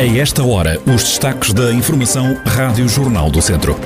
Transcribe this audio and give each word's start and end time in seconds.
A 0.00 0.06
esta 0.16 0.42
hora, 0.42 0.80
os 0.86 1.02
destaques 1.02 1.52
da 1.52 1.70
Informação 1.70 2.34
Rádio 2.46 2.88
Jornal 2.88 3.30
do 3.30 3.42
Centro. 3.42 3.78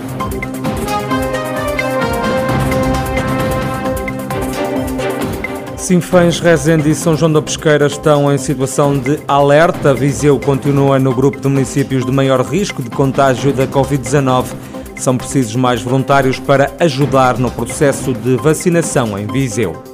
Sinfãs, 5.76 6.38
Rezende 6.38 6.88
e 6.88 6.94
São 6.94 7.16
João 7.16 7.32
da 7.32 7.42
Pesqueira 7.42 7.88
estão 7.88 8.32
em 8.32 8.38
situação 8.38 8.96
de 8.96 9.18
alerta. 9.26 9.92
Viseu 9.92 10.38
continua 10.38 11.00
no 11.00 11.12
grupo 11.12 11.40
de 11.40 11.48
municípios 11.48 12.06
de 12.06 12.12
maior 12.12 12.42
risco 12.42 12.80
de 12.80 12.90
contágio 12.90 13.52
da 13.52 13.66
Covid-19. 13.66 14.44
São 14.94 15.16
precisos 15.16 15.56
mais 15.56 15.82
voluntários 15.82 16.38
para 16.38 16.70
ajudar 16.78 17.38
no 17.38 17.50
processo 17.50 18.12
de 18.12 18.36
vacinação 18.36 19.18
em 19.18 19.26
Viseu. 19.26 19.93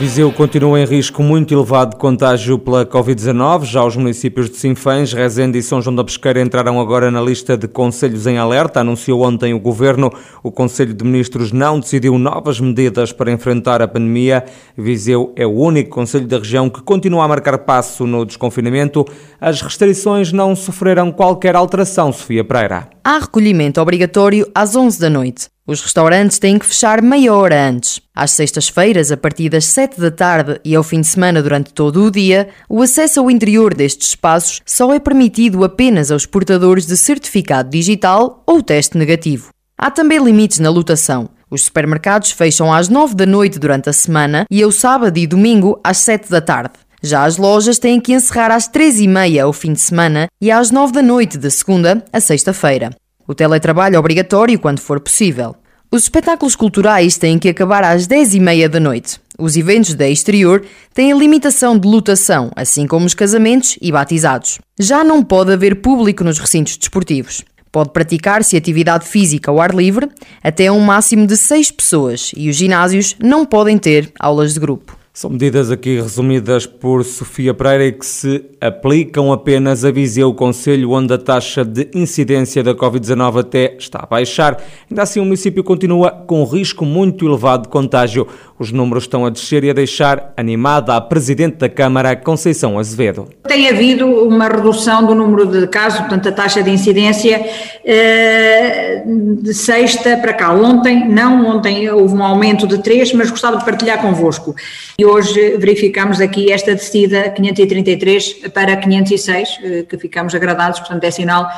Viseu 0.00 0.32
continua 0.32 0.80
em 0.80 0.86
risco 0.86 1.22
muito 1.22 1.52
elevado 1.52 1.90
de 1.90 1.96
contágio 1.98 2.58
pela 2.58 2.86
Covid-19. 2.86 3.64
Já 3.64 3.84
os 3.84 3.96
municípios 3.96 4.48
de 4.48 4.56
Sinfãs, 4.56 5.12
Rezende 5.12 5.58
e 5.58 5.62
São 5.62 5.82
João 5.82 5.94
da 5.94 6.02
Pesqueira 6.02 6.40
entraram 6.40 6.80
agora 6.80 7.10
na 7.10 7.20
lista 7.20 7.54
de 7.54 7.68
conselhos 7.68 8.26
em 8.26 8.38
alerta. 8.38 8.80
Anunciou 8.80 9.20
ontem 9.20 9.52
o 9.52 9.60
Governo. 9.60 10.10
O 10.42 10.50
Conselho 10.50 10.94
de 10.94 11.04
Ministros 11.04 11.52
não 11.52 11.78
decidiu 11.78 12.18
novas 12.18 12.58
medidas 12.58 13.12
para 13.12 13.30
enfrentar 13.30 13.82
a 13.82 13.86
pandemia. 13.86 14.42
Viseu 14.74 15.34
é 15.36 15.46
o 15.46 15.50
único 15.50 15.90
conselho 15.90 16.26
da 16.26 16.38
região 16.38 16.70
que 16.70 16.80
continua 16.80 17.26
a 17.26 17.28
marcar 17.28 17.58
passo 17.58 18.06
no 18.06 18.24
desconfinamento. 18.24 19.04
As 19.38 19.60
restrições 19.60 20.32
não 20.32 20.56
sofreram 20.56 21.12
qualquer 21.12 21.54
alteração, 21.54 22.10
Sofia 22.10 22.42
Pereira. 22.42 22.88
Há 23.04 23.18
recolhimento 23.18 23.78
obrigatório 23.78 24.50
às 24.54 24.74
11 24.74 24.98
da 24.98 25.10
noite. 25.10 25.50
Os 25.66 25.82
restaurantes 25.82 26.38
têm 26.38 26.58
que 26.58 26.66
fechar 26.66 27.02
meia 27.02 27.32
hora 27.34 27.68
antes. 27.68 28.00
Às 28.14 28.32
sextas-feiras, 28.32 29.12
a 29.12 29.16
partir 29.16 29.48
das 29.48 29.66
7 29.66 30.00
da 30.00 30.10
tarde 30.10 30.60
e 30.64 30.74
ao 30.74 30.82
fim 30.82 31.00
de 31.00 31.06
semana 31.06 31.42
durante 31.42 31.72
todo 31.72 32.04
o 32.04 32.10
dia, 32.10 32.48
o 32.68 32.82
acesso 32.82 33.20
ao 33.20 33.30
interior 33.30 33.74
destes 33.74 34.08
espaços 34.08 34.60
só 34.64 34.92
é 34.92 34.98
permitido 34.98 35.62
apenas 35.62 36.10
aos 36.10 36.26
portadores 36.26 36.86
de 36.86 36.96
certificado 36.96 37.70
digital 37.70 38.42
ou 38.46 38.62
teste 38.62 38.98
negativo. 38.98 39.50
Há 39.78 39.90
também 39.90 40.22
limites 40.22 40.58
na 40.58 40.70
lotação. 40.70 41.28
Os 41.50 41.64
supermercados 41.64 42.30
fecham 42.30 42.72
às 42.72 42.88
9 42.88 43.14
da 43.14 43.26
noite 43.26 43.58
durante 43.58 43.88
a 43.88 43.92
semana 43.92 44.46
e 44.50 44.62
ao 44.62 44.72
sábado 44.72 45.18
e 45.18 45.26
domingo 45.26 45.80
às 45.84 45.98
7 45.98 46.30
da 46.30 46.40
tarde. 46.40 46.74
Já 47.02 47.24
as 47.24 47.36
lojas 47.36 47.78
têm 47.78 48.00
que 48.00 48.12
encerrar 48.12 48.50
às 48.50 48.68
3 48.68 49.00
e 49.00 49.08
meia 49.08 49.44
ao 49.44 49.52
fim 49.52 49.72
de 49.72 49.80
semana 49.80 50.28
e 50.40 50.50
às 50.50 50.70
9 50.70 50.92
da 50.92 51.02
noite 51.02 51.38
de 51.38 51.50
segunda 51.50 52.04
a 52.12 52.20
sexta-feira. 52.20 52.90
O 53.30 53.34
teletrabalho 53.34 53.94
é 53.94 53.98
obrigatório 54.00 54.58
quando 54.58 54.80
for 54.80 54.98
possível. 54.98 55.54
Os 55.88 56.02
espetáculos 56.02 56.56
culturais 56.56 57.16
têm 57.16 57.38
que 57.38 57.48
acabar 57.48 57.84
às 57.84 58.08
10h30 58.08 58.66
da 58.66 58.80
noite. 58.80 59.20
Os 59.38 59.56
eventos 59.56 59.94
da 59.94 60.08
exterior 60.08 60.64
têm 60.92 61.12
a 61.12 61.14
limitação 61.14 61.78
de 61.78 61.86
lotação, 61.86 62.50
assim 62.56 62.88
como 62.88 63.06
os 63.06 63.14
casamentos 63.14 63.78
e 63.80 63.92
batizados. 63.92 64.58
Já 64.80 65.04
não 65.04 65.22
pode 65.22 65.52
haver 65.52 65.76
público 65.76 66.24
nos 66.24 66.40
recintos 66.40 66.76
desportivos. 66.76 67.44
Pode 67.70 67.90
praticar-se 67.90 68.56
atividade 68.56 69.06
física 69.06 69.48
ao 69.48 69.60
ar 69.60 69.72
livre 69.72 70.08
até 70.42 70.68
um 70.72 70.80
máximo 70.80 71.24
de 71.24 71.36
6 71.36 71.70
pessoas 71.70 72.32
e 72.36 72.50
os 72.50 72.56
ginásios 72.56 73.14
não 73.20 73.46
podem 73.46 73.78
ter 73.78 74.12
aulas 74.18 74.54
de 74.54 74.58
grupo. 74.58 74.98
São 75.20 75.28
medidas 75.28 75.70
aqui 75.70 76.00
resumidas 76.00 76.64
por 76.64 77.04
Sofia 77.04 77.52
Pereira 77.52 77.84
e 77.84 77.92
que 77.92 78.06
se 78.06 78.42
aplicam 78.58 79.30
apenas 79.30 79.84
a 79.84 79.90
Viseu, 79.90 80.30
o 80.30 80.34
Conselho 80.34 80.92
onde 80.92 81.12
a 81.12 81.18
taxa 81.18 81.62
de 81.62 81.90
incidência 81.94 82.62
da 82.62 82.74
Covid-19 82.74 83.40
até 83.40 83.76
está 83.78 83.98
a 84.02 84.06
baixar. 84.06 84.56
Ainda 84.90 85.02
assim, 85.02 85.20
o 85.20 85.24
município 85.24 85.62
continua 85.62 86.10
com 86.10 86.40
um 86.40 86.46
risco 86.46 86.86
muito 86.86 87.28
elevado 87.28 87.64
de 87.64 87.68
contágio. 87.68 88.26
Os 88.60 88.70
números 88.70 89.04
estão 89.04 89.24
a 89.24 89.30
descer 89.30 89.64
e 89.64 89.70
a 89.70 89.72
deixar 89.72 90.34
animada 90.36 90.94
a 90.94 91.00
Presidente 91.00 91.56
da 91.56 91.68
Câmara, 91.70 92.14
Conceição 92.14 92.78
Azevedo. 92.78 93.26
Tem 93.48 93.70
havido 93.70 94.06
uma 94.06 94.48
redução 94.48 95.06
do 95.06 95.14
número 95.14 95.46
de 95.46 95.66
casos, 95.66 96.00
portanto, 96.00 96.28
a 96.28 96.32
taxa 96.32 96.62
de 96.62 96.68
incidência 96.68 97.42
eh, 97.82 99.02
de 99.40 99.54
sexta 99.54 100.14
para 100.18 100.34
cá. 100.34 100.52
Ontem, 100.52 101.08
não, 101.08 101.46
ontem 101.46 101.88
houve 101.88 102.14
um 102.14 102.22
aumento 102.22 102.66
de 102.66 102.82
três, 102.82 103.14
mas 103.14 103.30
gostava 103.30 103.56
de 103.56 103.64
partilhar 103.64 104.02
convosco. 104.02 104.54
E 104.98 105.06
hoje 105.06 105.56
verificamos 105.56 106.20
aqui 106.20 106.52
esta 106.52 106.74
descida 106.74 107.30
533 107.30 108.50
para 108.52 108.76
506, 108.76 109.58
eh, 109.64 109.86
que 109.88 109.96
ficamos 109.96 110.34
agradados, 110.34 110.80
portanto, 110.80 111.02
é 111.04 111.10
sinal 111.10 111.48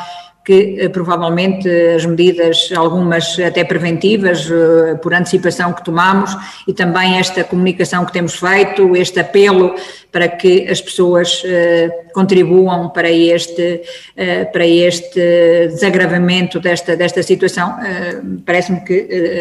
que 0.45 0.77
eh, 0.81 0.89
provavelmente 0.89 1.69
as 1.95 2.05
medidas, 2.05 2.71
algumas 2.77 3.39
até 3.39 3.65
preventivas, 3.65 4.51
eh, 4.51 4.95
por 4.97 5.15
antecipação 5.15 5.73
que 5.73 5.85
tomamos 5.85 6.37
e 6.67 6.73
também 6.73 7.19
esta 7.19 7.45
comunicação 7.45 8.05
que 8.05 8.13
temos 8.13 8.35
feito, 8.35 8.97
este 8.97 9.21
apelo 9.21 9.75
para 10.12 10.28
que 10.28 10.69
as 10.69 10.81
pessoas 10.81 11.43
eh, 11.45 11.89
contribuam 12.12 12.91
para 12.91 13.11
este, 13.11 13.81
para 14.53 14.67
este 14.67 15.69
desagravamento 15.69 16.61
desta, 16.61 16.95
desta 16.95 17.23
situação, 17.23 17.75
parece-me 18.45 18.84
que 18.84 18.93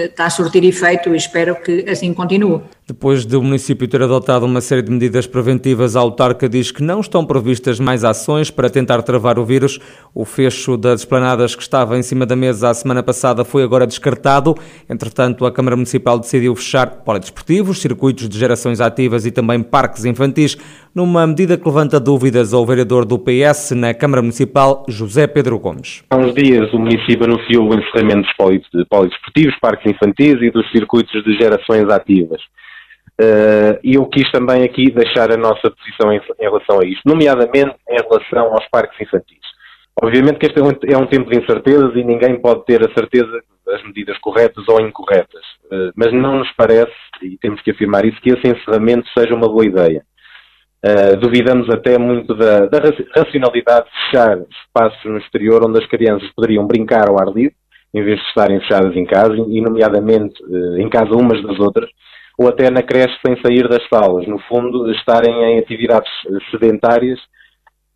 está 0.09 0.26
a 0.26 0.30
surtir 0.30 0.64
efeito 0.64 1.14
e 1.14 1.18
espero 1.18 1.56
que 1.62 1.86
assim 1.90 2.14
continue. 2.14 2.62
Depois 2.92 3.26
do 3.26 3.42
município 3.42 3.88
ter 3.88 4.02
adotado 4.02 4.46
uma 4.46 4.59
série 4.59 4.82
de 4.82 4.92
medidas 4.92 5.26
preventivas, 5.26 5.96
a 5.96 6.02
autarca 6.02 6.50
diz 6.50 6.72
que 6.72 6.84
não 6.84 7.00
estão 7.00 7.26
previstas 7.26 7.80
mais 7.80 8.03
ações 8.03 8.52
para 8.52 8.70
tentar 8.70 9.02
travar 9.02 9.40
o 9.40 9.46
vírus. 9.46 9.80
O 10.14 10.26
fecho 10.26 10.76
das 10.76 11.00
esplanadas 11.00 11.56
que 11.56 11.62
estava 11.62 11.98
em 11.98 12.02
cima 12.02 12.26
da 12.26 12.36
mesa 12.36 12.70
a 12.70 12.74
semana 12.74 13.02
passada 13.02 13.46
foi 13.46 13.64
agora 13.64 13.88
descartado. 13.88 14.58
Entretanto, 14.90 15.46
a 15.46 15.52
Câmara 15.53 15.78
Municipal 15.78 16.20
decidiu 16.20 16.53
fechar 16.53 16.88
polidesportivos, 17.06 17.80
circuitos 17.80 18.28
de 18.28 18.38
gerações 18.38 18.82
ativas 18.82 19.26
e 19.26 19.32
também 19.32 19.64
parques 19.64 20.03
infantis, 20.03 20.58
numa 20.94 21.26
medida 21.26 21.58
que 21.58 21.68
levanta 21.68 22.00
dúvidas 22.00 22.54
ao 22.54 22.66
vereador 22.66 23.06
do 23.06 23.18
PS 23.18 23.72
na 23.72 23.94
Câmara 23.94 24.22
Municipal, 24.22 24.86
José 24.90 25.26
Pedro 25.26 25.58
Gomes. 25.58 26.04
Há 26.10 26.18
uns 26.18 26.34
dias 26.34 26.72
o 26.74 26.80
município 26.80 27.24
anunciou 27.24 27.70
o 27.70 27.74
encerramento 27.74 28.28
dos 28.74 28.88
polidesportivos, 28.88 29.58
parques 29.62 29.92
infantis 29.92 30.42
e 30.42 30.52
dos 30.52 30.70
circuitos 30.72 31.24
de 31.24 31.34
gerações 31.38 31.90
ativas. 31.90 32.42
Uh, 33.22 33.78
e 33.84 33.96
eu 33.96 34.06
quis 34.08 34.30
também 34.32 34.64
aqui 34.64 34.90
deixar 34.90 35.32
a 35.32 35.38
nossa 35.38 35.70
posição 35.70 36.12
em, 36.12 36.20
relação 36.40 36.80
a 36.80 36.86
isto, 36.86 37.02
nomeadamente 37.06 37.76
em 37.90 37.98
relação 38.02 38.52
aos 38.52 38.68
parques 38.70 39.00
infantis. 39.00 39.38
Obviamente 40.02 40.40
que 40.40 40.48
este 40.48 40.60
é 40.60 40.64
um, 40.64 40.70
é 40.70 40.98
um, 40.98 41.06
tempo 41.06 41.30
de 41.30 41.38
incertezas 41.38 41.96
e 41.96 42.04
ninguém 42.04 42.42
pode 42.42 42.66
ter 42.66 42.82
a 42.84 42.92
certeza 42.94 43.44
das 43.66 43.84
medidas 43.84 44.18
corretas 44.20 44.68
ou 44.68 44.82
incorretas, 44.82 45.44
uh, 45.66 45.92
mas 45.96 46.12
não 46.12 46.40
nos 46.40 46.52
parece, 46.58 46.92
e 47.22 47.38
temos 47.38 47.62
que 47.62 47.72
afirmar 47.72 48.06
isso, 48.06 48.20
que 48.22 48.32
esse 48.32 48.48
encerramento 48.48 49.08
seja 49.16 49.36
uma 49.36 49.48
boa 49.48 49.66
ideia. 49.66 50.04
Uh, 50.84 51.16
duvidamos 51.18 51.69
até 51.69 51.97
muito 51.97 52.34
da, 52.34 52.66
da, 52.66 52.80
racionalidade 53.16 53.86
de 53.86 53.92
fechar 54.09 54.38
espaços 54.50 55.06
no 55.06 55.19
exterior 55.19 55.64
onde 55.64 55.80
as 55.80 55.88
crianças 55.88 56.28
poderiam 56.36 56.66
brincar 56.66 57.08
ao 57.08 57.19
ar 57.22 57.28
livre, 57.28 57.56
em 57.94 58.03
vez 58.03 58.19
de 58.19 58.28
estarem 58.28 58.59
fechadas 58.62 58.96
em 58.96 59.06
casa, 59.06 59.36
e 59.36 59.62
nomeadamente 59.62 60.34
em 60.80 60.90
casa 60.90 61.12
umas 61.12 61.41
das 61.44 61.59
outras, 61.59 61.90
ou 62.38 62.47
até 62.47 62.72
na 62.72 62.81
creche 62.81 63.16
sem 63.24 63.40
sair 63.41 63.68
das 63.68 63.88
salas. 63.90 64.25
No 64.25 64.40
fundo, 64.40 64.91
estarem 64.91 65.31
em 65.31 65.59
atividades 65.59 66.09
sedentárias 66.50 67.20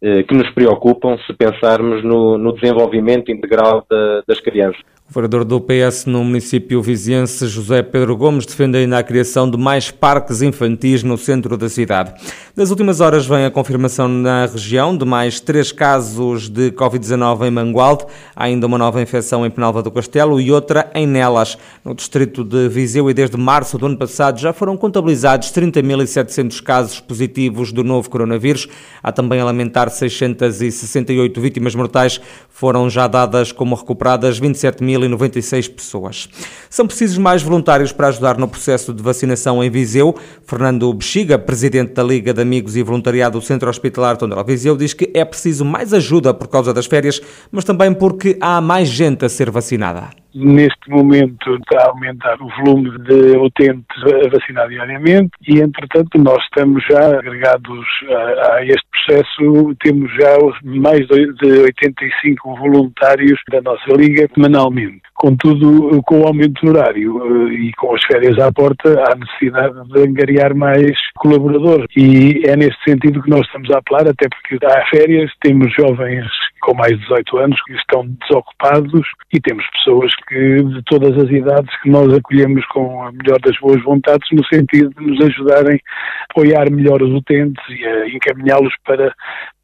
eh, 0.04 0.22
que 0.24 0.36
nos 0.36 0.50
preocupam 0.52 1.18
se 1.26 1.34
pensarmos 1.34 2.04
no, 2.04 2.38
no 2.38 2.54
desenvolvimento 2.54 3.32
integral 3.32 3.88
das 4.28 4.40
crianças. 4.42 4.84
O 5.08 5.14
vereador 5.14 5.46
do 5.46 5.62
PS 5.62 6.08
no 6.08 6.24
município 6.24 6.82
viziense, 6.82 7.48
José 7.48 7.84
Pedro 7.84 8.18
Gomes, 8.18 8.44
defende 8.44 8.80
ainda 8.80 8.98
a 8.98 9.04
criação 9.04 9.48
de 9.48 9.56
mais 9.56 9.92
parques 9.92 10.42
infantis 10.42 11.04
no 11.04 11.16
centro 11.16 11.56
da 11.56 11.70
cidade. 11.70 12.12
Nas 12.56 12.72
últimas 12.72 13.00
horas 13.02 13.24
vem 13.28 13.46
a 13.46 13.52
confirmação 13.52 14.08
na 14.08 14.48
região 14.48 14.98
de 14.98 15.06
mais 15.06 15.40
três 15.40 15.72
casos 15.72 16.50
de 16.50 16.72
Covid-19 16.72 17.48
em 17.48 17.52
Mangualde, 17.52 18.06
há 18.36 18.46
ainda 18.46 18.66
uma 18.66 18.80
nova 18.80 19.00
infecção 19.00 19.46
em 19.46 19.52
Penalva 19.52 19.84
do 19.84 19.92
Castelo 19.92 20.42
e 20.42 20.52
outra 20.52 20.90
em 20.96 21.06
Nelas, 21.06 21.56
no 21.84 21.94
distrito 21.94 22.44
de 22.44 22.68
Viseu, 22.68 23.08
e 23.08 23.14
desde 23.14 23.38
março 23.38 23.78
do 23.78 23.86
ano 23.86 23.98
passado 23.98 24.40
já 24.40 24.54
foram 24.54 24.76
contabilizados 24.76 25.52
30.700 25.52 26.64
casos 26.64 27.00
positivos 27.00 27.72
do 27.72 27.84
novo 27.84 28.10
coronavírus. 28.10 28.68
Há 29.04 29.12
também 29.12 29.40
a 29.40 29.46
lamentar 29.46 29.88
668 29.88 31.40
vítimas 31.40 31.76
mortais, 31.76 32.20
foram 32.56 32.90
já 32.90 33.06
dadas 33.06 33.52
como 33.52 33.76
recuperadas 33.76 34.40
27 34.40 34.82
mil 34.82 35.02
1.096 35.02 35.70
pessoas. 35.76 36.30
São 36.70 36.88
precisos 36.88 37.18
mais 37.18 37.44
voluntários 37.44 37.92
para 37.92 38.08
ajudar 38.08 38.38
no 38.38 38.48
processo 38.48 38.94
de 38.94 39.04
vacinação 39.04 39.62
em 39.62 39.70
Viseu. 39.70 40.16
Fernando 40.46 40.94
Bexiga, 40.94 41.38
presidente 41.38 41.92
da 41.92 42.02
Liga 42.02 42.34
de 42.34 42.42
Amigos 42.42 42.78
e 42.78 42.82
Voluntariado 42.82 43.40
do 43.40 43.46
Centro 43.46 43.70
Hospitalar 43.70 44.16
Tondela 44.16 44.42
Viseu, 44.42 44.78
diz 44.78 44.94
que 44.94 45.12
é 45.14 45.26
preciso 45.26 45.66
mais 45.66 45.94
ajuda 45.94 46.34
por 46.34 46.48
causa 46.48 46.74
das 46.74 46.86
férias, 46.86 47.22
mas 47.52 47.66
também 47.66 47.94
porque 47.94 48.38
há 48.40 48.62
mais 48.62 48.88
gente 48.88 49.26
a 49.26 49.30
ser 49.30 49.52
vacinada. 49.52 50.25
Neste 50.36 50.90
momento 50.90 51.56
está 51.56 51.86
a 51.86 51.90
aumentar 51.90 52.38
o 52.42 52.50
volume 52.64 52.92
de 53.00 53.38
utentes 53.38 54.04
a 54.04 54.30
vacinar 54.30 54.68
diariamente 54.68 55.32
e, 55.48 55.60
entretanto, 55.60 56.18
nós 56.18 56.44
estamos 56.44 56.84
já 56.90 57.18
agregados 57.18 57.86
a, 58.10 58.56
a 58.56 58.66
este 58.66 58.86
processo, 58.92 59.76
temos 59.82 60.12
já 60.14 60.38
mais 60.64 61.08
de 61.08 61.60
85 61.64 62.56
voluntários 62.56 63.40
da 63.50 63.62
nossa 63.62 63.94
liga 63.94 64.28
semanalmente. 64.34 65.02
Contudo, 65.14 66.02
com 66.04 66.22
o 66.22 66.28
aumento 66.28 66.62
do 66.62 66.72
horário 66.72 67.48
eh, 67.48 67.54
e 67.54 67.74
com 67.74 67.96
as 67.96 68.04
férias 68.04 68.38
à 68.38 68.52
porta, 68.52 69.02
há 69.08 69.16
necessidade 69.16 69.88
de 69.88 70.00
angariar 70.02 70.54
mais 70.54 70.92
colaboradores. 71.16 71.88
E 71.96 72.42
é 72.46 72.56
neste 72.58 72.84
sentido 72.84 73.24
que 73.24 73.30
nós 73.30 73.46
estamos 73.46 73.72
a 73.72 73.78
apelar, 73.78 74.10
até 74.10 74.28
porque 74.28 74.64
há 74.66 74.86
férias, 74.88 75.32
temos 75.42 75.74
jovens 75.74 76.28
com 76.62 76.76
mais 76.76 76.92
de 76.92 77.00
18 77.02 77.38
anos 77.38 77.62
que 77.64 77.74
estão 77.74 78.06
desocupados 78.06 79.08
e 79.32 79.40
temos 79.40 79.66
pessoas 79.72 80.12
que 80.28 80.64
de 80.64 80.84
todas 80.86 81.16
as 81.18 81.30
idades 81.30 81.70
que 81.82 81.90
nós 81.90 82.14
acolhemos 82.14 82.66
com 82.68 83.04
a 83.04 83.12
melhor 83.12 83.40
das 83.40 83.58
boas 83.60 83.82
vontades 83.84 84.28
no 84.32 84.46
sentido 84.46 84.90
de 84.98 85.06
nos 85.06 85.26
ajudarem 85.26 85.76
a 85.76 86.26
apoiar 86.32 86.70
melhor 86.72 87.02
os 87.02 87.14
utentes 87.14 87.64
e 87.70 87.86
a 87.86 88.10
encaminhá-los 88.10 88.74
para 88.86 89.14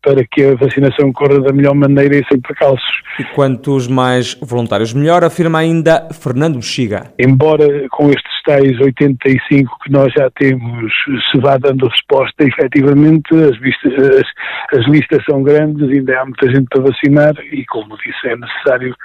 para 0.03 0.25
que 0.25 0.43
a 0.43 0.55
vacinação 0.55 1.11
corra 1.13 1.39
da 1.39 1.53
melhor 1.53 1.75
maneira 1.75 2.15
e 2.15 2.25
sem 2.27 2.39
precalços. 2.39 3.01
E 3.19 3.23
quantos 3.35 3.87
mais 3.87 4.35
voluntários 4.41 4.93
melhor, 4.93 5.23
afirma 5.23 5.59
ainda 5.59 6.07
Fernando 6.11 6.55
Bexiga. 6.55 7.11
Embora 7.19 7.87
com 7.89 8.09
estes 8.09 8.41
tais 8.45 8.79
85 8.79 9.77
que 9.83 9.91
nós 9.91 10.11
já 10.13 10.29
temos 10.31 10.91
se 11.31 11.39
vá 11.39 11.57
dando 11.57 11.87
resposta, 11.87 12.43
efetivamente 12.43 13.33
as, 13.35 13.57
vistas, 13.59 13.93
as, 13.93 14.79
as 14.79 14.87
listas 14.87 15.23
são 15.29 15.43
grandes, 15.43 15.89
ainda 15.89 16.19
há 16.19 16.25
muita 16.25 16.47
gente 16.47 16.65
para 16.69 16.81
vacinar 16.81 17.33
e, 17.51 17.65
como 17.65 17.97
disse, 17.97 18.27
é 18.27 18.35
necessário 18.35 18.95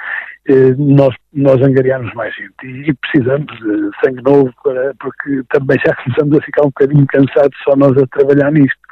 eh, 0.48 0.74
nós, 0.78 1.14
nós 1.32 1.60
angariarmos 1.60 2.12
mais 2.14 2.34
gente. 2.34 2.54
E, 2.64 2.90
e 2.90 2.94
precisamos 2.94 3.46
de 3.58 3.90
sangue 4.02 4.22
novo, 4.22 4.52
para, 4.62 4.94
porque 5.00 5.42
também 5.50 5.78
já 5.84 5.94
começamos 6.02 6.38
a 6.38 6.42
ficar 6.42 6.62
um 6.62 6.66
bocadinho 6.66 7.06
cansados 7.06 7.56
só 7.64 7.76
nós 7.76 7.96
a 7.98 8.06
trabalhar 8.06 8.50
nisto. 8.52 8.85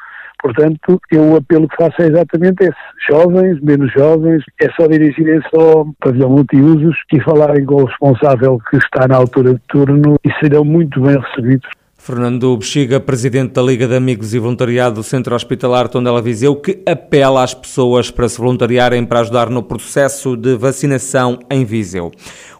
Portanto, 0.44 1.00
eu 1.10 1.22
o 1.22 1.36
apelo 1.36 1.66
que 1.66 1.76
faço 1.76 2.02
é 2.02 2.06
exatamente 2.08 2.64
esse. 2.64 2.76
Jovens, 3.08 3.58
menos 3.62 3.90
jovens, 3.92 4.44
é 4.60 4.68
só 4.78 4.86
dirigirem-se 4.86 5.48
ao 5.54 5.86
pavilhão 5.98 6.28
multiusos 6.28 6.94
e 7.14 7.20
falarem 7.22 7.64
com 7.64 7.76
o 7.76 7.84
responsável 7.86 8.58
que 8.68 8.76
está 8.76 9.08
na 9.08 9.16
altura 9.16 9.54
de 9.54 9.60
turno 9.68 10.16
e 10.22 10.30
serão 10.40 10.62
muito 10.62 11.00
bem 11.00 11.18
recebidos. 11.18 11.70
Fernando 12.04 12.54
Bexiga, 12.54 13.00
presidente 13.00 13.54
da 13.54 13.62
Liga 13.62 13.88
de 13.88 13.96
Amigos 13.96 14.34
e 14.34 14.38
Voluntariado 14.38 14.96
do 14.96 15.02
Centro 15.02 15.34
Hospitalar 15.34 15.88
Tondela 15.88 16.20
Viseu, 16.20 16.54
que 16.54 16.82
apela 16.84 17.42
às 17.42 17.54
pessoas 17.54 18.10
para 18.10 18.28
se 18.28 18.36
voluntariarem 18.36 19.06
para 19.06 19.20
ajudar 19.20 19.48
no 19.48 19.62
processo 19.62 20.36
de 20.36 20.54
vacinação 20.54 21.38
em 21.48 21.64
Viseu. 21.64 22.12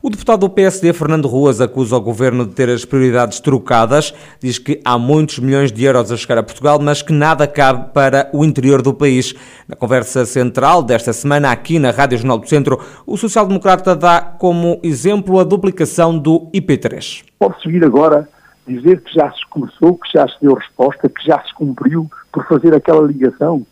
O 0.03 0.09
deputado 0.09 0.41
do 0.41 0.49
PSD, 0.49 0.95
Fernando 0.95 1.29
Ruas, 1.29 1.61
acusa 1.61 1.95
o 1.95 2.01
governo 2.01 2.47
de 2.47 2.55
ter 2.55 2.71
as 2.71 2.87
prioridades 2.87 3.39
trocadas, 3.39 4.15
diz 4.41 4.59
que 4.59 4.81
há 4.83 4.97
muitos 4.97 5.39
milhões 5.39 5.71
de 5.71 5.85
euros 5.85 6.11
a 6.11 6.17
chegar 6.17 6.39
a 6.39 6.43
Portugal, 6.43 6.79
mas 6.81 7.03
que 7.03 7.13
nada 7.13 7.47
cabe 7.47 7.93
para 7.93 8.31
o 8.33 8.47
interior 8.47 8.81
do 8.81 8.95
país. 8.95 9.35
Na 9.69 9.77
conversa 9.77 10.25
central 10.25 10.83
desta 10.83 11.13
semana, 11.13 11.51
aqui 11.51 11.79
na 11.79 11.91
Rádio 11.91 12.17
Jornal 12.17 12.39
do 12.39 12.49
Centro, 12.49 12.81
o 13.07 13.19
social-democrata 13.19 13.95
dá 13.95 14.23
como 14.23 14.81
exemplo 14.83 15.39
a 15.39 15.45
duplicação 15.45 16.19
do 16.19 16.51
IP3. 16.55 17.25
Pode 17.39 17.63
seguir 17.63 17.85
agora 17.85 18.27
dizer 18.67 19.01
que 19.03 19.15
já 19.15 19.31
se 19.33 19.47
começou, 19.47 19.97
que 19.99 20.13
já 20.13 20.27
se 20.27 20.35
deu 20.41 20.55
resposta, 20.55 21.09
que 21.09 21.25
já 21.25 21.41
se 21.43 21.53
cumpriu 21.55 22.11
por 22.33 22.47
fazer 22.47 22.75
aquela 22.75 23.07
ligação. 23.07 23.67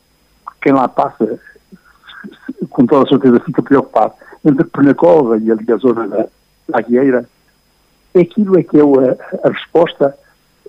Quem 0.60 0.72
lá 0.72 0.86
passa, 0.88 1.40
com 2.70 2.86
toda 2.86 3.06
a 3.06 3.08
certeza, 3.08 3.40
fica 3.40 3.62
preocupado. 3.62 4.14
Entre 4.44 4.64
Pernacova 4.64 5.38
e 5.38 5.50
ali 5.50 5.72
a 5.72 5.76
zona 5.76 6.08
da, 6.08 6.26
da 6.68 6.78
aquilo 8.20 8.58
é 8.58 8.62
que 8.62 8.76
é 8.76 8.82
a, 8.82 9.48
a 9.48 9.50
resposta. 9.50 10.16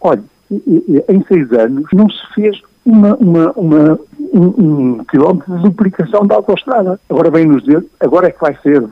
Olha, 0.01 0.23
em 0.51 1.23
seis 1.27 1.51
anos 1.51 1.85
não 1.93 2.09
se 2.09 2.33
fez 2.33 2.61
uma, 2.85 3.15
uma, 3.15 3.51
uma, 3.53 3.99
um, 4.33 4.45
um, 4.45 5.03
quilómetro 5.05 5.55
de 5.55 5.63
duplicação 5.63 6.25
da 6.25 6.35
autostrada. 6.35 6.99
Agora 7.09 7.31
vem 7.31 7.45
nos 7.45 7.63
dizer, 7.63 7.85
agora 7.99 8.27
é 8.27 8.31
que 8.31 8.41
vai 8.41 8.57
ser, 8.61 8.83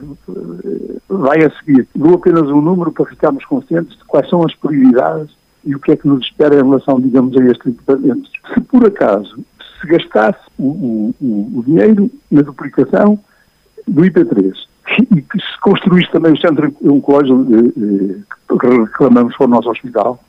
vai 1.09 1.43
a 1.43 1.51
seguir. 1.51 1.87
Dou 1.95 2.15
apenas 2.15 2.43
um 2.43 2.61
número 2.61 2.91
para 2.91 3.05
ficarmos 3.05 3.43
conscientes 3.45 3.97
de 3.97 4.03
quais 4.05 4.29
são 4.29 4.43
as 4.45 4.55
prioridades 4.55 5.29
e 5.63 5.75
o 5.75 5.79
que 5.79 5.91
é 5.91 5.95
que 5.95 6.07
nos 6.07 6.25
espera 6.25 6.55
em 6.55 6.63
relação, 6.63 6.99
digamos, 6.99 7.35
a 7.37 7.43
estes 7.45 7.73
equipamentos. 7.73 8.31
Se 8.53 8.61
por 8.61 8.85
acaso 8.85 9.43
se 9.79 9.87
gastasse 9.87 10.39
o, 10.57 11.13
o, 11.19 11.51
o 11.55 11.63
dinheiro 11.65 12.09
na 12.29 12.41
duplicação 12.41 13.19
do 13.87 14.01
IP3 14.03 14.53
e 15.15 15.21
que 15.21 15.39
se 15.39 15.59
construísse 15.61 16.11
também 16.11 16.33
o 16.33 16.39
centro 16.39 16.73
oncológico 16.83 17.47
eh, 17.53 18.15
eh, 18.53 18.57
que 18.59 18.67
reclamamos 18.67 19.35
para 19.35 19.45
o 19.45 19.49
nosso 19.49 19.69
hospital, 19.69 20.19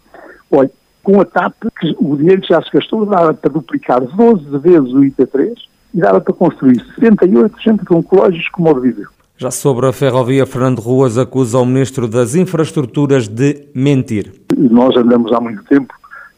olha, 0.51 0.71
com 1.03 1.21
a 1.21 1.25
TAP, 1.25 1.55
que 1.81 1.97
o 1.99 2.17
dinheiro 2.17 2.43
que 2.43 2.49
já 2.49 2.63
se 2.63 2.71
gastou 2.73 3.05
dava 3.05 3.35
para 3.35 3.51
duplicar 3.51 4.01
12 4.01 4.59
vezes 4.59 4.93
o 4.93 5.01
IP3 5.01 5.53
e 5.95 6.01
dava 6.01 6.21
para 6.21 6.33
construir 6.33 6.81
68 6.95 7.63
centros 7.63 7.91
oncológicos 7.91 8.49
como 8.51 8.71
o 8.71 8.81
Viseu. 8.81 9.09
Já 9.37 9.51
sobre 9.51 9.87
a 9.89 9.93
ferrovia, 9.93 10.47
Fernando 10.47 10.79
Ruas 10.79 11.19
acusa 11.19 11.59
o 11.59 11.67
Ministro 11.67 12.07
das 12.07 12.35
Infraestruturas 12.35 13.27
de 13.27 13.67
mentir. 13.75 14.33
Nós 14.57 14.97
andamos 14.97 15.33
há 15.33 15.41
muito 15.41 15.65
tempo 15.65 15.93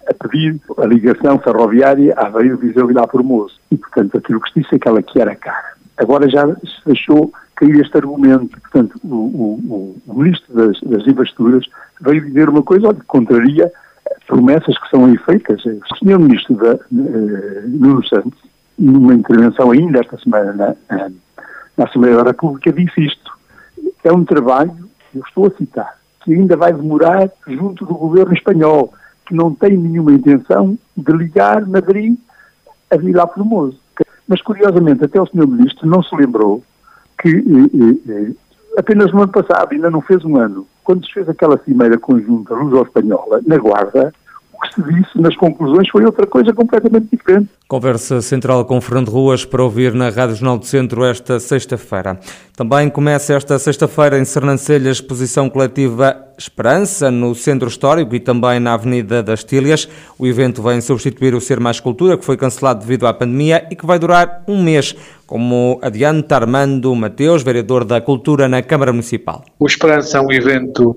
a 0.08 0.14
pedir 0.14 0.58
a 0.78 0.86
ligação 0.86 1.38
ferroviária 1.38 2.14
a 2.16 2.26
Aveiro, 2.26 2.56
Viseu 2.56 2.90
e 2.90 2.94
lá 2.94 3.06
Formoso. 3.06 3.54
E, 3.70 3.76
portanto, 3.76 4.16
aquilo 4.16 4.40
que 4.40 4.52
se 4.52 4.60
disse 4.60 4.76
é 4.76 4.78
que 4.78 4.88
ela 4.88 5.02
que 5.02 5.20
era 5.20 5.34
cara. 5.34 5.74
Agora 5.96 6.28
já 6.28 6.46
se 6.46 6.86
deixou 6.86 7.32
cair 7.56 7.78
este 7.80 7.96
argumento. 7.96 8.58
Portanto, 8.60 8.98
o, 9.04 9.14
o, 9.14 9.96
o 10.06 10.14
Ministro 10.14 10.54
das, 10.54 10.80
das 10.80 11.06
Infraestruturas 11.06 11.66
veio 12.00 12.24
dizer 12.24 12.48
uma 12.48 12.62
coisa, 12.62 12.88
olha, 12.88 12.98
contraria 13.06 13.70
promessas 14.26 14.78
que 14.78 14.90
são 14.90 15.04
aí 15.06 15.16
feitas. 15.18 15.64
O 15.64 15.96
senhor 15.98 16.18
Ministro 16.18 16.54
da, 16.56 16.74
uh, 16.74 17.68
Nuno 17.68 18.06
Santos, 18.06 18.38
numa 18.78 19.14
intervenção 19.14 19.70
ainda 19.70 20.00
esta 20.00 20.18
semana 20.18 20.52
na, 20.52 21.10
na 21.76 21.84
Assembleia 21.84 22.16
da 22.16 22.30
República, 22.30 22.72
disse 22.72 23.06
isto. 23.06 23.32
É 24.02 24.12
um 24.12 24.24
trabalho, 24.24 24.88
eu 25.14 25.22
estou 25.26 25.46
a 25.46 25.50
citar, 25.50 25.98
que 26.22 26.34
ainda 26.34 26.56
vai 26.56 26.72
demorar 26.72 27.30
junto 27.46 27.84
do 27.86 27.94
governo 27.94 28.34
espanhol, 28.34 28.92
que 29.26 29.34
não 29.34 29.54
tem 29.54 29.76
nenhuma 29.76 30.12
intenção 30.12 30.78
de 30.96 31.12
ligar 31.12 31.66
Madrid 31.66 32.16
a 32.90 32.96
Vila 32.96 33.26
Formoso. 33.26 33.78
Mas, 34.26 34.40
curiosamente, 34.42 35.04
até 35.04 35.20
o 35.20 35.26
senhor 35.26 35.46
Ministro 35.46 35.86
não 35.86 36.02
se 36.02 36.14
lembrou 36.16 36.62
que 37.20 37.28
eh, 37.28 38.10
eh, 38.10 38.32
apenas 38.78 39.12
no 39.12 39.22
ano 39.22 39.32
passado, 39.32 39.72
ainda 39.72 39.90
não 39.90 40.00
fez 40.00 40.24
um 40.24 40.36
ano, 40.36 40.66
quando 40.84 41.04
se 41.06 41.12
fez 41.12 41.28
aquela 41.28 41.58
cimeira 41.64 41.98
conjunta 41.98 42.54
luso-espanhola 42.54 43.40
na 43.46 43.56
Guarda, 43.56 44.12
que 44.68 44.74
se 44.74 44.82
disse 44.82 45.20
nas 45.20 45.36
conclusões 45.36 45.88
foi 45.88 46.04
outra 46.04 46.26
coisa 46.26 46.52
completamente 46.52 47.08
diferente. 47.10 47.48
Conversa 47.68 48.20
central 48.20 48.64
com 48.64 48.80
Fernando 48.80 49.10
Ruas 49.10 49.44
para 49.44 49.62
ouvir 49.62 49.94
na 49.94 50.08
Rádio 50.08 50.36
Jornal 50.36 50.58
do 50.58 50.66
Centro 50.66 51.04
esta 51.04 51.38
sexta-feira. 51.40 52.18
Também 52.56 52.88
começa 52.88 53.34
esta 53.34 53.58
sexta-feira 53.58 54.18
em 54.18 54.24
Sernancelha 54.24 54.88
a 54.88 54.92
exposição 54.92 55.48
coletiva 55.50 56.16
Esperança 56.36 57.10
no 57.10 57.34
Centro 57.34 57.68
Histórico 57.68 58.14
e 58.14 58.20
também 58.20 58.58
na 58.58 58.74
Avenida 58.74 59.22
das 59.22 59.44
Tílias. 59.44 59.88
O 60.18 60.26
evento 60.26 60.62
vem 60.62 60.80
substituir 60.80 61.34
o 61.34 61.40
Ser 61.40 61.60
Mais 61.60 61.78
Cultura, 61.78 62.18
que 62.18 62.24
foi 62.24 62.36
cancelado 62.36 62.80
devido 62.80 63.06
à 63.06 63.14
pandemia 63.14 63.66
e 63.70 63.76
que 63.76 63.86
vai 63.86 63.98
durar 63.98 64.42
um 64.48 64.62
mês, 64.62 64.96
como 65.26 65.78
adianta 65.80 66.34
Armando 66.34 66.94
Mateus, 66.94 67.42
vereador 67.42 67.84
da 67.84 68.00
Cultura 68.00 68.48
na 68.48 68.62
Câmara 68.62 68.92
Municipal. 68.92 69.44
O 69.58 69.66
Esperança 69.66 70.18
é 70.18 70.20
um 70.20 70.32
evento 70.32 70.96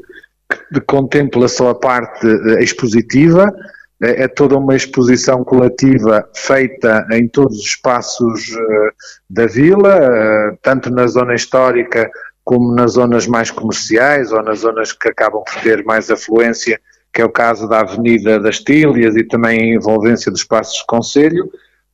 que 0.74 0.82
contempla 0.82 1.48
só 1.48 1.70
a 1.70 1.75
parte 1.75 2.25
eh, 2.27 2.63
expositiva, 2.63 3.54
é, 4.01 4.24
é 4.24 4.27
toda 4.27 4.58
uma 4.58 4.75
exposição 4.75 5.44
coletiva 5.44 6.27
feita 6.36 7.06
em 7.12 7.27
todos 7.27 7.58
os 7.58 7.66
espaços 7.66 8.50
uh, 8.50 8.92
da 9.30 9.48
vila, 9.48 10.56
tanto 10.62 10.92
na 10.92 11.08
zona 11.08 11.34
histórica 11.34 12.10
como 12.44 12.74
nas 12.74 12.94
zonas 12.94 13.27
mais 13.27 13.51
comerciais 13.51 14.32
ou 14.32 14.42
nas 14.42 14.60
zonas 14.60 14.94
que 14.94 15.10
acabam 15.10 15.44
por 15.44 15.62
ter 15.62 15.84
mais 15.84 16.10
afluência, 16.10 16.80
que 17.12 17.22
é 17.22 17.25
o 17.25 17.30
caso 17.30 17.68
da 17.68 17.82
Avenida 17.82 18.39
das 18.39 18.60
Tílias 18.60 19.16
e 19.16 19.24
também 19.24 19.60
a 19.60 19.75
envolvência 19.75 20.32
dos 20.32 20.42
espaços 20.42 20.77
de 20.77 20.86
Conselho, 20.86 21.50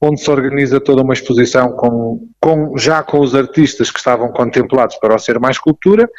onde 0.05 0.21
se 0.21 0.29
organiza 0.29 0.81
toda 0.81 1.01
uma 1.01 1.13
exposição 1.13 1.71
com, 1.71 2.27
com, 2.41 2.77
já 2.77 3.01
com 3.01 3.21
os 3.21 3.33
artistas 3.33 3.89
que 3.89 3.99
estavam 3.99 4.29
contemplados 4.33 4.97
para 4.97 5.15
o 5.15 5.19
Ser 5.19 5.39
Mais 5.39 5.57
Cultura, 5.57 6.09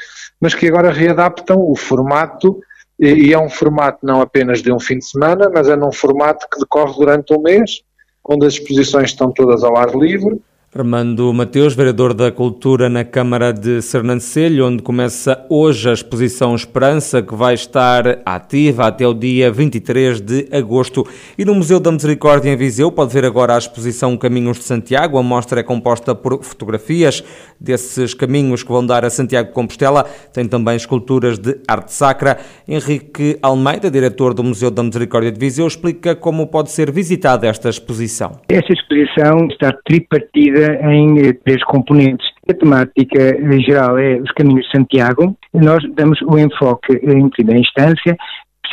mas 0.40 0.54
que 0.54 0.66
agora 0.66 0.90
readaptam 0.90 1.58
o 1.58 1.76
formato 1.76 2.58
e 2.98 3.32
é 3.32 3.38
um 3.38 3.50
formato 3.50 3.98
não 4.02 4.22
apenas 4.22 4.62
de 4.62 4.72
um 4.72 4.80
fim 4.80 4.98
de 4.98 5.06
semana, 5.06 5.50
mas 5.52 5.68
é 5.68 5.76
num 5.76 5.92
formato 5.92 6.46
que 6.50 6.58
decorre 6.58 6.94
durante 6.94 7.34
um 7.34 7.42
mês, 7.42 7.82
onde 8.26 8.46
as 8.46 8.54
exposições 8.54 9.10
estão 9.10 9.30
todas 9.30 9.62
ao 9.62 9.76
ar 9.76 9.94
livre. 9.94 10.40
Armando 10.76 11.32
Mateus, 11.32 11.72
vereador 11.72 12.12
da 12.12 12.32
Cultura 12.32 12.88
na 12.88 13.04
Câmara 13.04 13.52
de 13.52 13.80
Sernancelho, 13.80 14.66
onde 14.66 14.82
começa 14.82 15.46
hoje 15.48 15.88
a 15.88 15.92
exposição 15.92 16.52
Esperança, 16.52 17.22
que 17.22 17.32
vai 17.32 17.54
estar 17.54 18.18
ativa 18.26 18.88
até 18.88 19.06
o 19.06 19.14
dia 19.14 19.52
23 19.52 20.20
de 20.20 20.48
agosto. 20.50 21.06
E 21.38 21.44
no 21.44 21.54
Museu 21.54 21.78
da 21.78 21.92
Misericórdia 21.92 22.50
em 22.50 22.56
Viseu 22.56 22.90
pode 22.90 23.14
ver 23.14 23.24
agora 23.24 23.54
a 23.54 23.58
exposição 23.58 24.16
Caminhos 24.16 24.56
de 24.58 24.64
Santiago. 24.64 25.16
A 25.16 25.22
mostra 25.22 25.60
é 25.60 25.62
composta 25.62 26.12
por 26.12 26.42
fotografias 26.42 27.22
desses 27.60 28.12
caminhos 28.12 28.64
que 28.64 28.72
vão 28.72 28.84
dar 28.84 29.04
a 29.04 29.10
Santiago 29.10 29.50
de 29.50 29.54
Compostela. 29.54 30.02
Tem 30.32 30.48
também 30.48 30.74
esculturas 30.74 31.38
de 31.38 31.56
arte 31.68 31.92
sacra. 31.92 32.38
Henrique 32.66 33.38
Almeida, 33.40 33.88
diretor 33.88 34.34
do 34.34 34.42
Museu 34.42 34.72
da 34.72 34.82
Misericórdia 34.82 35.30
de 35.30 35.38
Viseu, 35.38 35.68
explica 35.68 36.16
como 36.16 36.48
pode 36.48 36.72
ser 36.72 36.90
visitada 36.90 37.46
esta 37.46 37.68
exposição. 37.68 38.40
Esta 38.48 38.72
exposição 38.72 39.46
está 39.52 39.72
tripartida 39.84 40.63
em 40.64 41.18
eh, 41.18 41.33
três 41.44 41.62
componentes. 41.64 42.26
A 42.49 42.54
temática 42.54 43.21
eh, 43.21 43.61
geral 43.61 43.99
é 43.99 44.16
os 44.16 44.30
caminhos 44.33 44.66
de 44.66 44.73
Santiago. 44.73 45.37
Nós 45.52 45.83
damos 45.94 46.21
o 46.23 46.38
enfoque 46.38 46.94
em 47.02 47.28
primeira 47.28 47.61
instância 47.61 48.16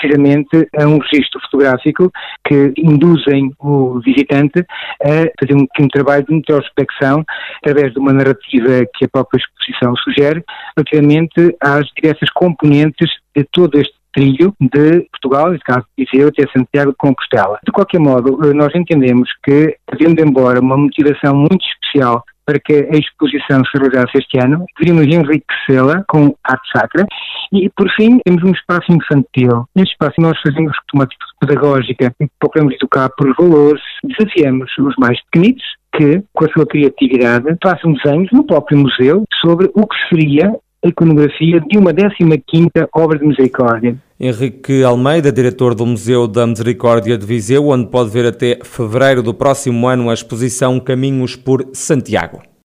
precisamente 0.01 0.67
a 0.77 0.87
um 0.87 0.97
registro 0.97 1.39
fotográfico 1.41 2.11
que 2.47 2.73
induzem 2.77 3.51
o 3.59 3.99
visitante 3.99 4.65
a 5.03 5.29
fazer 5.39 5.55
um, 5.55 5.67
um 5.79 5.87
trabalho 5.87 6.25
de 6.25 6.33
introspecção 6.33 7.23
através 7.57 7.93
de 7.93 7.99
uma 7.99 8.11
narrativa 8.11 8.85
que 8.95 9.05
a 9.05 9.09
própria 9.09 9.39
exposição 9.39 9.95
sugere 9.97 10.43
relativamente 10.75 11.55
às 11.61 11.85
diversas 11.95 12.29
componentes 12.31 13.09
de 13.35 13.43
todo 13.51 13.79
este 13.79 14.00
trilho 14.13 14.53
de 14.59 15.07
Portugal, 15.11 15.51
neste 15.51 15.65
caso 15.65 15.85
Viseu, 15.97 16.29
até 16.29 16.43
Santiago 16.51 16.91
de 16.91 16.97
Compostela. 16.97 17.59
De 17.65 17.71
qualquer 17.71 17.99
modo, 17.99 18.37
eh, 18.43 18.53
nós 18.53 18.73
entendemos 18.75 19.29
que, 19.43 19.75
havendo 19.91 20.21
embora 20.21 20.59
uma 20.59 20.77
motivação 20.77 21.35
muito 21.35 21.65
especial 21.65 22.23
para 22.45 22.59
que 22.59 22.73
a 22.73 22.97
exposição 22.97 23.63
se 23.65 23.77
realizasse 23.77 24.17
este 24.17 24.37
ano, 24.43 24.65
deveríamos 24.79 25.15
enriquecê-la 25.15 26.03
com 26.07 26.35
arte 26.43 26.69
sacra 26.75 27.05
e, 27.53 27.69
por 27.69 27.89
fim, 27.91 28.19
temos 28.25 28.43
um 28.43 28.51
espaço 28.51 28.91
infantil. 28.91 29.65
Neste 29.75 29.93
espaço 29.93 30.15
nós 30.19 30.37
fazemos 30.41 30.75
uma 30.93 31.03
atitude 31.03 31.31
pedagógica 31.39 32.13
e 32.19 32.27
procuramos 32.39 32.73
educar 32.75 33.09
por 33.17 33.33
valores, 33.35 33.81
desafiamos 34.03 34.69
os 34.79 34.95
mais 34.97 35.17
pequenitos 35.25 35.63
que, 35.95 36.23
com 36.33 36.45
a 36.45 36.49
sua 36.49 36.65
criatividade, 36.65 37.45
façam 37.61 37.93
desenhos 37.93 38.29
no 38.31 38.45
próprio 38.45 38.79
museu 38.79 39.23
sobre 39.41 39.69
o 39.73 39.87
que 39.87 39.95
seria 40.09 40.51
iconografia 40.83 41.59
de 41.59 41.77
uma 41.77 41.93
15ª 41.93 42.87
obra 42.93 43.19
de 43.19 43.25
misericórdia. 43.25 43.95
Henrique 44.19 44.83
Almeida, 44.83 45.31
diretor 45.31 45.73
do 45.73 45.85
Museu 45.85 46.27
da 46.27 46.45
Misericórdia 46.45 47.17
de 47.17 47.25
Viseu, 47.25 47.67
onde 47.67 47.87
pode 47.87 48.09
ver 48.09 48.25
até 48.25 48.59
fevereiro 48.63 49.23
do 49.23 49.33
próximo 49.33 49.87
ano 49.87 50.09
a 50.09 50.13
exposição 50.13 50.79
Caminhos 50.79 51.35
por 51.35 51.67
Santiago. 51.73 52.41